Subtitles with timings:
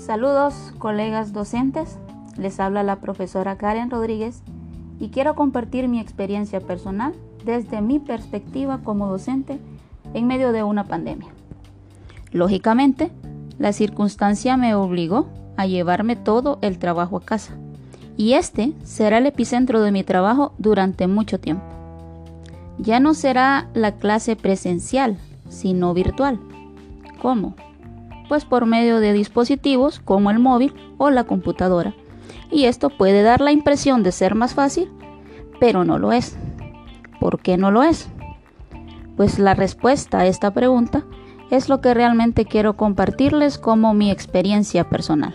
[0.00, 1.98] Saludos colegas docentes,
[2.38, 4.42] les habla la profesora Karen Rodríguez
[4.98, 7.12] y quiero compartir mi experiencia personal
[7.44, 9.58] desde mi perspectiva como docente
[10.14, 11.28] en medio de una pandemia.
[12.32, 13.10] Lógicamente,
[13.58, 15.28] la circunstancia me obligó
[15.58, 17.52] a llevarme todo el trabajo a casa
[18.16, 21.66] y este será el epicentro de mi trabajo durante mucho tiempo.
[22.78, 25.18] Ya no será la clase presencial,
[25.50, 26.40] sino virtual.
[27.20, 27.54] ¿Cómo?
[28.30, 31.96] Pues por medio de dispositivos como el móvil o la computadora.
[32.48, 34.88] Y esto puede dar la impresión de ser más fácil,
[35.58, 36.36] pero no lo es.
[37.18, 38.08] ¿Por qué no lo es?
[39.16, 41.04] Pues la respuesta a esta pregunta
[41.50, 45.34] es lo que realmente quiero compartirles como mi experiencia personal.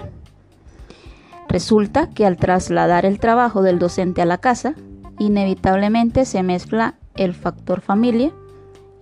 [1.49, 4.73] Resulta que al trasladar el trabajo del docente a la casa,
[5.19, 8.31] inevitablemente se mezcla el factor familia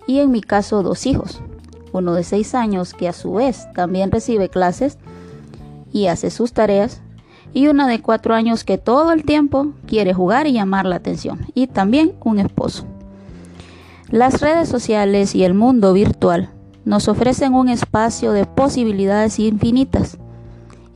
[0.08, 1.40] y en mi caso dos hijos,
[1.94, 4.98] uno de 6 años que a su vez también recibe clases
[5.92, 7.00] y hace sus tareas,
[7.52, 11.46] y una de 4 años que todo el tiempo quiere jugar y llamar la atención,
[11.54, 12.84] y también un esposo.
[14.10, 16.50] Las redes sociales y el mundo virtual
[16.84, 20.18] nos ofrecen un espacio de posibilidades infinitas,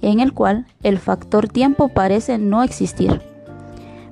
[0.03, 3.23] en el cual el factor tiempo parece no existir,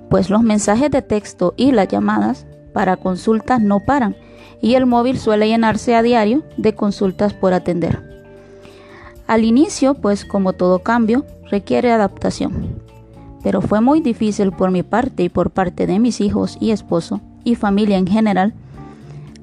[0.08, 4.16] pues los mensajes de texto y las llamadas para consultas no paran
[4.60, 8.02] y el móvil suele llenarse a diario de consultas por atender.
[9.26, 12.80] Al inicio, pues como todo cambio, requiere adaptación,
[13.42, 17.20] pero fue muy difícil por mi parte y por parte de mis hijos y esposo
[17.44, 18.54] y familia en general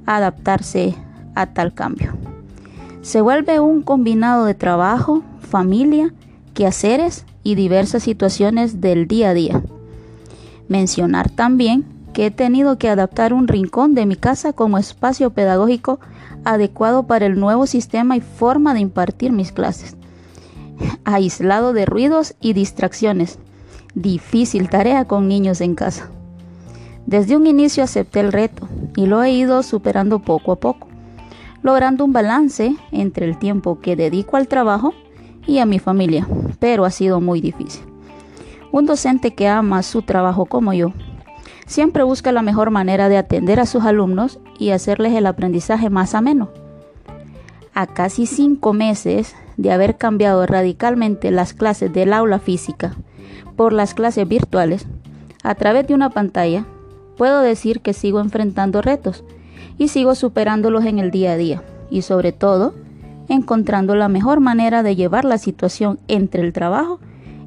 [0.06, 0.96] adaptarse
[1.36, 2.14] a tal cambio.
[3.02, 6.14] Se vuelve un combinado de trabajo, familia,
[6.54, 9.62] quehaceres y diversas situaciones del día a día.
[10.70, 16.00] Mencionar también que he tenido que adaptar un rincón de mi casa como espacio pedagógico
[16.46, 19.98] adecuado para el nuevo sistema y forma de impartir mis clases.
[21.04, 23.40] Aislado de ruidos y distracciones.
[23.96, 26.10] Difícil tarea con niños en casa.
[27.06, 30.88] Desde un inicio acepté el reto y lo he ido superando poco a poco,
[31.62, 34.94] logrando un balance entre el tiempo que dedico al trabajo
[35.46, 36.28] y a mi familia,
[36.60, 37.84] pero ha sido muy difícil.
[38.72, 40.94] Un docente que ama su trabajo como yo
[41.66, 46.16] siempre busca la mejor manera de atender a sus alumnos y hacerles el aprendizaje más
[46.16, 46.50] ameno.
[47.74, 52.96] A casi cinco meses de haber cambiado radicalmente las clases del aula física
[53.56, 54.88] por las clases virtuales,
[55.44, 56.66] a través de una pantalla,
[57.18, 59.24] puedo decir que sigo enfrentando retos
[59.78, 62.74] y sigo superándolos en el día a día y sobre todo
[63.30, 67.00] encontrando la mejor manera de llevar la situación entre el trabajo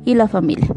[0.04, 0.68] y la familia.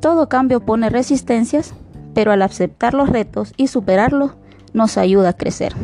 [0.00, 1.74] Todo cambio pone resistencias,
[2.16, 4.30] pero al aceptar los retos y superarlos
[4.72, 5.74] nos ayuda a crecer.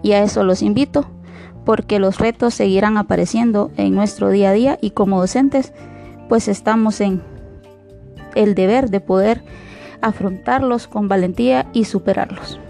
[0.00, 1.10] Y a eso los invito,
[1.64, 5.72] porque los retos seguirán apareciendo en nuestro día a día y como docentes,
[6.28, 7.20] pues estamos en
[8.36, 9.42] el deber de poder
[10.02, 12.60] afrontarlos con valentía y superarlos.